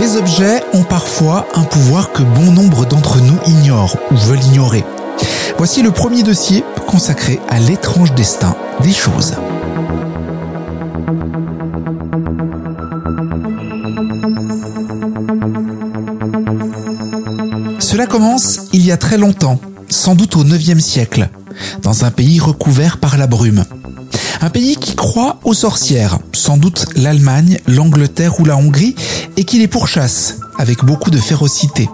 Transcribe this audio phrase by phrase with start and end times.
[0.00, 4.82] Les objets ont parfois un pouvoir que bon nombre d'entre nous ignorent ou veulent ignorer.
[5.58, 9.34] Voici le premier dossier consacré à l'étrange destin des choses.
[17.78, 21.28] Cela commence il y a très longtemps, sans doute au 9e siècle,
[21.82, 23.66] dans un pays recouvert par la brume.
[24.40, 28.94] Un pays qui croit aux sorcières, sans doute l'Allemagne, l'Angleterre ou la Hongrie,
[29.36, 31.88] et qui les pourchasse avec beaucoup de férocité.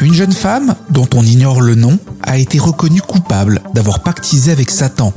[0.00, 4.70] Une jeune femme, dont on ignore le nom, a été reconnue coupable d'avoir pactisé avec
[4.70, 5.12] Satan.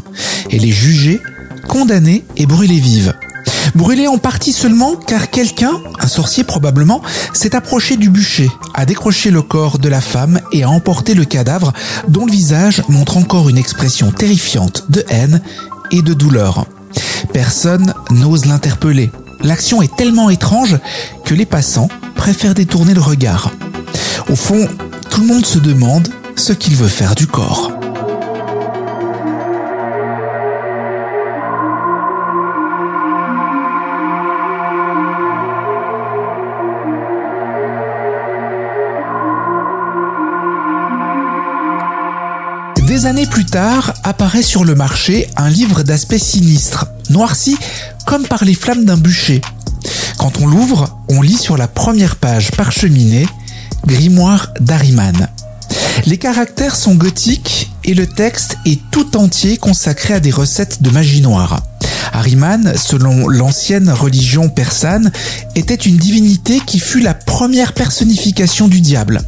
[0.52, 1.22] Elle est jugée,
[1.68, 3.14] condamnée et brûlée vive.
[3.76, 7.02] Brûlée en partie seulement car quelqu'un, un sorcier probablement,
[7.34, 11.26] s'est approché du bûcher, a décroché le corps de la femme et a emporté le
[11.26, 11.72] cadavre
[12.08, 15.42] dont le visage montre encore une expression terrifiante de haine
[15.92, 16.66] et de douleur.
[17.34, 19.12] Personne n'ose l'interpeller.
[19.42, 20.78] L'action est tellement étrange
[21.26, 23.52] que les passants préfèrent détourner le regard.
[24.30, 24.68] Au fond,
[25.10, 27.81] tout le monde se demande ce qu'il veut faire du corps.
[43.42, 47.58] Plus tard, apparaît sur le marché un livre d'aspect sinistre, noirci
[48.06, 49.42] comme par les flammes d'un bûcher.
[50.20, 53.26] Quand on l'ouvre, on lit sur la première page parcheminée
[53.88, 55.28] Grimoire d'Ariman.
[56.06, 60.92] Les caractères sont gothiques et le texte est tout entier consacré à des recettes de
[60.92, 61.64] magie noire.
[62.14, 65.12] Ariman, selon l'ancienne religion persane,
[65.56, 69.24] était une divinité qui fut la première personnification du diable.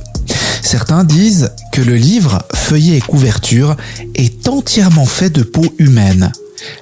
[0.63, 3.75] Certains disent que le livre, feuillet et couverture,
[4.15, 6.31] est entièrement fait de peau humaine.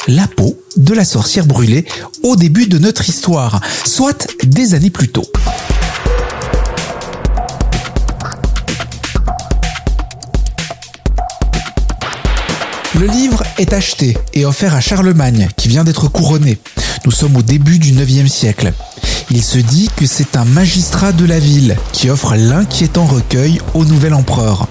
[0.07, 1.85] La peau de la sorcière brûlée
[2.21, 5.25] au début de notre histoire, soit des années plus tôt.
[12.99, 16.59] Le livre est acheté et offert à Charlemagne, qui vient d'être couronné.
[17.03, 18.73] Nous sommes au début du 9e siècle.
[19.33, 23.85] Il se dit que c'est un magistrat de la ville qui offre l'inquiétant recueil au
[23.85, 24.67] nouvel empereur.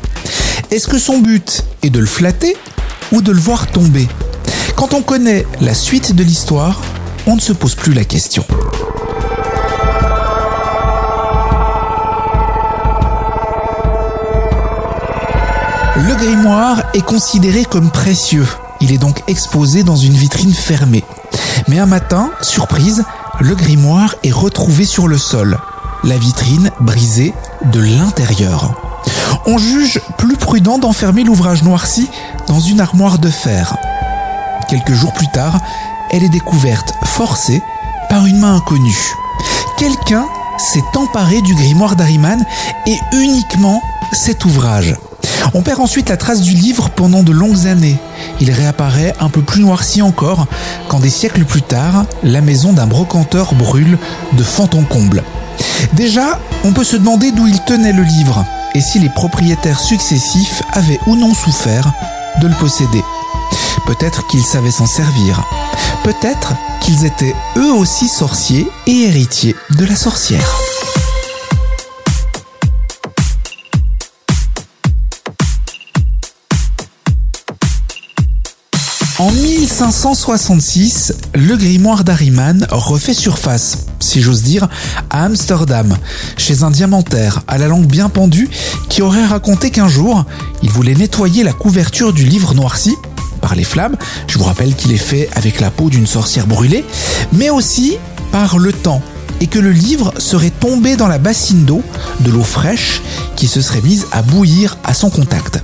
[0.70, 2.54] Est-ce que son but est de le flatter
[3.10, 4.06] ou de le voir tomber?
[4.76, 6.78] Quand on connaît la suite de l'histoire,
[7.26, 8.44] on ne se pose plus la question.
[15.96, 18.46] Le grimoire est considéré comme précieux.
[18.82, 21.04] Il est donc exposé dans une vitrine fermée.
[21.66, 23.04] Mais un matin, surprise,
[23.40, 25.58] le grimoire est retrouvé sur le sol,
[26.04, 27.34] la vitrine brisée
[27.72, 28.74] de l'intérieur.
[29.46, 32.08] On juge plus prudent d'enfermer l'ouvrage noirci
[32.46, 33.76] dans une armoire de fer.
[34.68, 35.58] Quelques jours plus tard,
[36.10, 37.62] elle est découverte forcée
[38.08, 39.14] par une main inconnue.
[39.78, 40.26] Quelqu'un
[40.58, 42.44] s'est emparé du grimoire d'Ariman
[42.86, 43.80] et uniquement
[44.12, 44.94] cet ouvrage.
[45.52, 47.98] On perd ensuite la trace du livre pendant de longues années.
[48.40, 50.46] Il réapparaît un peu plus noirci encore
[50.88, 53.98] quand des siècles plus tard, la maison d'un brocanteur brûle
[54.32, 55.24] de fond en comble.
[55.94, 58.44] Déjà, on peut se demander d'où il tenait le livre
[58.74, 61.92] et si les propriétaires successifs avaient ou non souffert
[62.40, 63.02] de le posséder.
[63.86, 65.42] Peut-être qu'ils savaient s'en servir.
[66.04, 70.69] Peut-être qu'ils étaient eux aussi sorciers et héritiers de la sorcière.
[79.20, 84.66] En 1566, le grimoire d'Ariman refait surface, si j'ose dire,
[85.10, 85.94] à Amsterdam,
[86.38, 88.48] chez un diamantaire à la langue bien pendue
[88.88, 90.24] qui aurait raconté qu'un jour,
[90.62, 92.96] il voulait nettoyer la couverture du livre noirci
[93.42, 93.96] par les flammes,
[94.26, 96.86] je vous rappelle qu'il est fait avec la peau d'une sorcière brûlée,
[97.30, 97.98] mais aussi
[98.32, 99.02] par le temps,
[99.42, 101.82] et que le livre serait tombé dans la bassine d'eau,
[102.20, 103.02] de l'eau fraîche,
[103.36, 105.62] qui se serait mise à bouillir à son contact.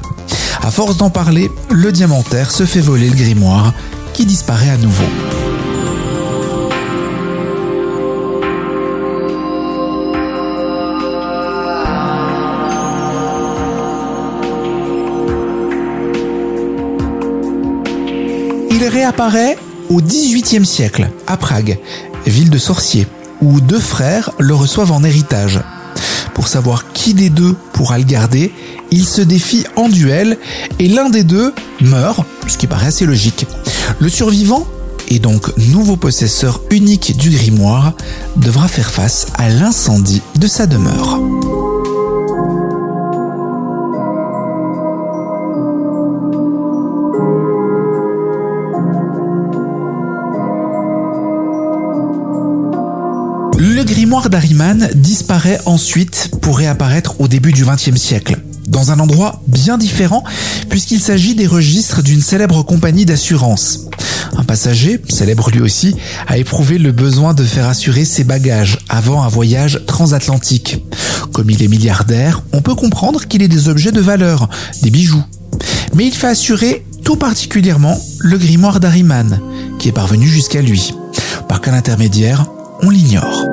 [0.67, 3.73] À force d'en parler, le diamantaire se fait voler le grimoire,
[4.13, 5.05] qui disparaît à nouveau.
[18.73, 19.57] Il réapparaît
[19.89, 21.79] au XVIIIe siècle, à Prague,
[22.27, 23.07] ville de sorciers,
[23.41, 25.61] où deux frères le reçoivent en héritage.
[26.37, 28.53] Pour savoir qui des deux pourra le garder,
[28.91, 30.37] ils se défient en duel
[30.79, 33.47] et l'un des deux meurt, ce qui paraît assez logique.
[34.01, 34.67] Le survivant,
[35.09, 37.95] et donc nouveau possesseur unique du grimoire,
[38.37, 41.19] devra faire face à l'incendie de sa demeure.
[53.59, 58.37] Le grimoire d'Ariman disparaît ensuite pour réapparaître au début du XXe siècle,
[58.69, 60.25] dans un endroit bien différent
[60.69, 63.87] puisqu'il s'agit des registres d'une célèbre compagnie d'assurance.
[64.37, 69.23] Un passager, célèbre lui aussi, a éprouvé le besoin de faire assurer ses bagages avant
[69.23, 70.85] un voyage transatlantique.
[71.33, 74.51] Comme il est milliardaire, on peut comprendre qu'il ait des objets de valeur,
[74.83, 75.25] des bijoux.
[75.95, 79.41] Mais il fait assurer tout particulièrement le grimoire d'Ariman,
[79.79, 80.93] qui est parvenu jusqu'à lui.
[81.49, 82.45] Par quel intermédiaire
[82.83, 83.45] on l'ignore.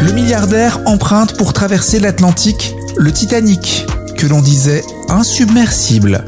[0.00, 3.86] Le milliardaire emprunte pour traverser l'Atlantique le Titanic,
[4.16, 6.24] que l'on disait insubmersible.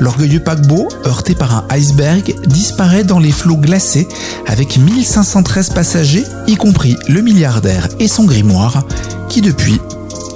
[0.00, 4.08] L'orgueilleux paquebot, heurté par un iceberg, disparaît dans les flots glacés
[4.46, 8.84] avec 1513 passagers, y compris le milliardaire et son grimoire,
[9.34, 9.80] qui depuis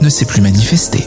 [0.03, 1.07] ne s'est plus manifesté.